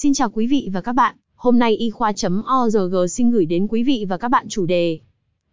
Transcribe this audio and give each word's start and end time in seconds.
Xin 0.00 0.14
chào 0.14 0.30
quý 0.30 0.46
vị 0.46 0.70
và 0.72 0.80
các 0.80 0.92
bạn, 0.92 1.16
hôm 1.34 1.58
nay 1.58 1.76
y 1.76 1.90
khoa.org 1.90 3.08
xin 3.10 3.30
gửi 3.30 3.46
đến 3.46 3.66
quý 3.68 3.82
vị 3.82 4.04
và 4.08 4.16
các 4.16 4.28
bạn 4.28 4.46
chủ 4.48 4.66
đề 4.66 4.98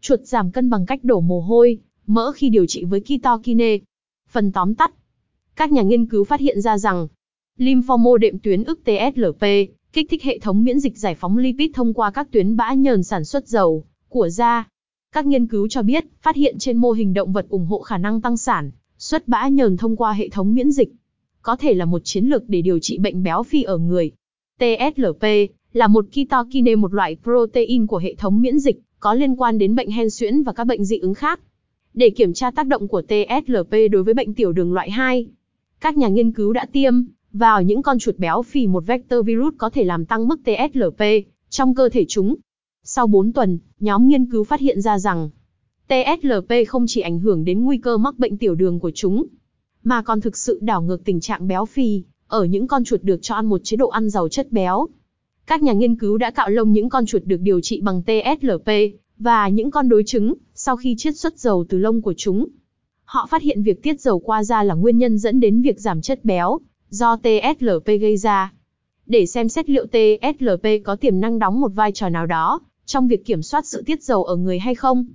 Chuột 0.02 0.20
giảm 0.24 0.52
cân 0.52 0.70
bằng 0.70 0.86
cách 0.86 1.04
đổ 1.04 1.20
mồ 1.20 1.42
hôi, 1.42 1.80
mỡ 2.08 2.32
khi 2.32 2.50
điều 2.50 2.66
trị 2.66 2.84
với 2.84 3.00
ketokine. 3.00 3.78
Phần 4.30 4.52
tóm 4.52 4.76
tắt 4.76 4.92
Các 5.56 5.72
nhà 5.72 5.82
nghiên 5.82 6.06
cứu 6.06 6.24
phát 6.24 6.40
hiện 6.40 6.62
ra 6.62 6.78
rằng 6.78 7.08
Lymphomo 7.58 8.18
đệm 8.18 8.40
tuyến 8.40 8.64
ức 8.64 8.80
TSLP 8.84 9.46
kích 9.94 10.08
thích 10.10 10.24
hệ 10.24 10.40
thống 10.40 10.64
miễn 10.64 10.80
dịch 10.80 10.98
giải 10.98 11.16
phóng 11.16 11.38
lipid 11.38 11.72
thông 11.74 11.94
qua 11.94 12.12
các 12.12 12.32
tuyến 12.32 12.56
bã 12.56 12.74
nhờn 12.74 13.04
sản 13.04 13.26
xuất 13.26 13.48
dầu 13.48 13.84
của 14.10 14.30
da. 14.30 14.68
Các 15.14 15.26
nghiên 15.26 15.48
cứu 15.48 15.68
cho 15.68 15.82
biết, 15.82 16.06
phát 16.22 16.36
hiện 16.36 16.56
trên 16.60 16.78
mô 16.78 16.92
hình 16.92 17.14
động 17.14 17.34
vật 17.34 17.46
ủng 17.50 17.66
hộ 17.66 17.82
khả 17.82 17.98
năng 17.98 18.22
tăng 18.22 18.38
sản, 18.38 18.72
xuất 18.98 19.28
bã 19.28 19.48
nhờn 19.48 19.78
thông 19.78 19.96
qua 19.96 20.14
hệ 20.14 20.30
thống 20.30 20.54
miễn 20.54 20.72
dịch. 20.72 20.90
Có 21.42 21.56
thể 21.56 21.74
là 21.74 21.86
một 21.86 22.02
chiến 22.04 22.26
lược 22.26 22.50
để 22.50 22.62
điều 22.62 22.80
trị 22.80 22.98
bệnh 22.98 23.24
béo 23.24 23.44
phì 23.44 23.64
ở 23.64 23.78
người. 23.78 24.12
TSLP 24.60 25.50
là 25.74 25.88
một 25.88 26.06
cytokine, 26.12 26.76
một 26.76 26.94
loại 26.94 27.18
protein 27.24 27.88
của 27.88 27.98
hệ 27.98 28.16
thống 28.16 28.42
miễn 28.42 28.60
dịch, 28.60 28.80
có 29.00 29.14
liên 29.14 29.36
quan 29.36 29.58
đến 29.58 29.76
bệnh 29.76 29.92
hen 29.92 30.10
suyễn 30.10 30.44
và 30.44 30.54
các 30.54 30.64
bệnh 30.64 30.86
dị 30.86 30.98
ứng 30.98 31.14
khác. 31.14 31.40
Để 31.94 32.10
kiểm 32.10 32.34
tra 32.34 32.52
tác 32.52 32.68
động 32.68 32.88
của 32.88 33.02
TSLP 33.02 33.72
đối 33.92 34.04
với 34.04 34.14
bệnh 34.14 34.34
tiểu 34.34 34.52
đường 34.52 34.74
loại 34.74 34.92
2, 34.92 35.28
các 35.80 35.98
nhà 35.98 36.08
nghiên 36.08 36.32
cứu 36.32 36.54
đã 36.54 36.66
tiêm 36.66 36.94
vào 37.34 37.62
những 37.62 37.82
con 37.82 38.00
chuột 38.00 38.18
béo 38.18 38.42
phì 38.42 38.68
một 38.68 38.86
vector 38.86 39.26
virus 39.26 39.54
có 39.58 39.70
thể 39.70 39.84
làm 39.84 40.06
tăng 40.06 40.28
mức 40.28 40.40
TSLP 40.44 41.04
trong 41.50 41.76
cơ 41.76 41.90
thể 41.90 42.06
chúng. 42.08 42.36
Sau 42.84 43.08
4 43.08 43.34
tuần, 43.34 43.60
nhóm 43.80 44.08
nghiên 44.08 44.32
cứu 44.32 44.44
phát 44.44 44.60
hiện 44.60 44.82
ra 44.82 45.00
rằng 45.00 45.30
TSLP 45.88 46.68
không 46.68 46.86
chỉ 46.88 47.02
ảnh 47.02 47.20
hưởng 47.20 47.46
đến 47.46 47.64
nguy 47.64 47.78
cơ 47.78 47.98
mắc 47.98 48.20
bệnh 48.20 48.38
tiểu 48.38 48.56
đường 48.56 48.80
của 48.80 48.92
chúng, 48.96 49.26
mà 49.84 50.02
còn 50.02 50.22
thực 50.22 50.38
sự 50.38 50.60
đảo 50.62 50.82
ngược 50.82 51.06
tình 51.06 51.20
trạng 51.20 51.48
béo 51.48 51.66
phì 51.66 52.04
ở 52.28 52.44
những 52.44 52.68
con 52.68 52.84
chuột 52.84 53.04
được 53.04 53.20
cho 53.22 53.36
ăn 53.36 53.46
một 53.46 53.62
chế 53.64 53.78
độ 53.78 53.88
ăn 53.88 54.10
giàu 54.10 54.30
chất 54.30 54.52
béo. 54.52 54.88
Các 55.48 55.64
nhà 55.64 55.74
nghiên 55.74 55.96
cứu 55.96 56.18
đã 56.18 56.32
cạo 56.32 56.50
lông 56.50 56.72
những 56.72 56.90
con 56.90 57.06
chuột 57.06 57.22
được 57.26 57.42
điều 57.42 57.62
trị 57.62 57.82
bằng 57.82 58.02
TSLP 58.04 58.72
và 59.18 59.48
những 59.48 59.72
con 59.72 59.90
đối 59.90 60.04
chứng 60.04 60.34
sau 60.54 60.76
khi 60.76 60.96
chiết 60.98 61.18
xuất 61.18 61.40
dầu 61.40 61.66
từ 61.70 61.78
lông 61.78 62.02
của 62.02 62.14
chúng. 62.18 62.48
Họ 63.04 63.28
phát 63.32 63.42
hiện 63.42 63.64
việc 63.64 63.84
tiết 63.84 64.02
dầu 64.02 64.20
qua 64.20 64.44
da 64.44 64.64
là 64.64 64.76
nguyên 64.76 64.98
nhân 64.98 65.18
dẫn 65.18 65.40
đến 65.40 65.62
việc 65.62 65.80
giảm 65.80 66.02
chất 66.02 66.26
béo 66.26 66.60
do 66.90 67.18
TSLP 67.18 67.86
gây 67.86 68.18
ra. 68.18 68.54
Để 69.06 69.26
xem 69.26 69.50
xét 69.50 69.70
liệu 69.70 69.86
TSLP 69.86 70.68
có 70.84 70.96
tiềm 70.96 71.20
năng 71.20 71.40
đóng 71.40 71.62
một 71.62 71.72
vai 71.76 71.92
trò 71.92 72.10
nào 72.10 72.26
đó 72.26 72.60
trong 72.86 73.08
việc 73.08 73.26
kiểm 73.26 73.42
soát 73.42 73.66
sự 73.66 73.84
tiết 73.86 74.04
dầu 74.04 74.24
ở 74.24 74.36
người 74.36 74.60
hay 74.60 74.76
không. 74.76 75.06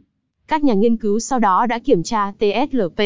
Các 0.49 0.65
nhà 0.65 0.75
nghiên 0.75 0.97
cứu 0.97 1.21
sau 1.21 1.39
đó 1.39 1.67
đã 1.67 1.79
kiểm 1.79 2.03
tra 2.03 2.33
TSLP, 2.33 3.03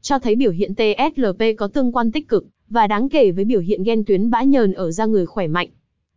cho 0.00 0.18
thấy 0.18 0.36
biểu 0.36 0.50
hiện 0.50 0.74
TSLP 0.74 1.42
có 1.58 1.68
tương 1.68 1.92
quan 1.92 2.12
tích 2.12 2.28
cực 2.28 2.46
và 2.72 2.86
đáng 2.86 3.08
kể 3.08 3.30
với 3.30 3.44
biểu 3.44 3.60
hiện 3.60 3.82
gen 3.82 4.04
tuyến 4.04 4.30
bã 4.30 4.42
nhờn 4.42 4.72
ở 4.72 4.90
da 4.90 5.06
người 5.06 5.26
khỏe 5.26 5.46
mạnh. 5.46 5.68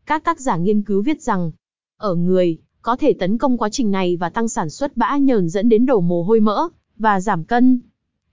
Các 0.05 0.23
tác 0.23 0.39
giả 0.39 0.57
nghiên 0.57 0.81
cứu 0.81 1.01
viết 1.01 1.21
rằng, 1.21 1.51
ở 1.97 2.15
người, 2.15 2.57
có 2.81 2.95
thể 2.95 3.13
tấn 3.13 3.37
công 3.37 3.57
quá 3.57 3.69
trình 3.69 3.91
này 3.91 4.17
và 4.17 4.29
tăng 4.29 4.47
sản 4.47 4.69
xuất 4.69 4.97
bã 4.97 5.17
nhờn 5.17 5.49
dẫn 5.49 5.69
đến 5.69 5.85
đổ 5.85 6.01
mồ 6.01 6.23
hôi 6.23 6.39
mỡ 6.39 6.67
và 6.97 7.21
giảm 7.21 7.43
cân. 7.43 7.79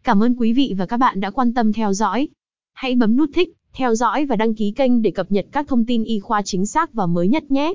Cảm 0.02 0.22
ơn 0.22 0.34
quý 0.34 0.52
vị 0.52 0.74
và 0.78 0.86
các 0.86 0.96
bạn 0.96 1.20
đã 1.20 1.30
quan 1.30 1.54
tâm 1.54 1.72
theo 1.72 1.92
dõi. 1.92 2.28
Hãy 2.72 2.94
bấm 2.94 3.16
nút 3.16 3.30
thích, 3.34 3.56
theo 3.72 3.94
dõi 3.94 4.26
và 4.26 4.36
đăng 4.36 4.54
ký 4.54 4.70
kênh 4.70 5.02
để 5.02 5.10
cập 5.10 5.32
nhật 5.32 5.46
các 5.52 5.68
thông 5.68 5.84
tin 5.84 6.04
y 6.04 6.20
khoa 6.20 6.42
chính 6.42 6.66
xác 6.66 6.92
và 6.92 7.06
mới 7.06 7.28
nhất 7.28 7.50
nhé. 7.50 7.74